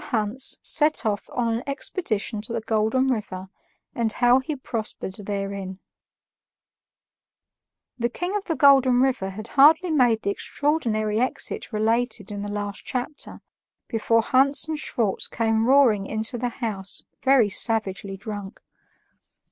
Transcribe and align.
HANS 0.09 0.57
SET 0.63 1.05
OFF 1.05 1.29
ON 1.31 1.53
AN 1.57 1.63
EXPEDITION 1.67 2.41
TO 2.41 2.53
THE 2.53 2.61
GOLDEN 2.61 3.09
RIVER, 3.09 3.49
AND 3.93 4.13
HOW 4.13 4.39
HE 4.39 4.55
PROSPERED 4.55 5.27
THEREIN 5.27 5.77
The 7.99 8.09
King 8.09 8.35
of 8.35 8.45
the 8.45 8.55
Golden 8.55 8.99
River 8.99 9.29
had 9.29 9.49
hardly 9.49 9.91
made 9.91 10.23
the 10.23 10.31
extraordinary 10.31 11.19
exit 11.19 11.71
related 11.71 12.31
in 12.31 12.41
the 12.41 12.49
last 12.49 12.83
chapter, 12.83 13.41
before 13.87 14.23
Hans 14.23 14.67
and 14.67 14.79
Schwartz 14.79 15.27
came 15.27 15.67
roaring 15.67 16.07
into 16.07 16.35
the 16.35 16.49
house 16.49 17.03
very 17.21 17.49
savagely 17.49 18.17
drunk. 18.17 18.59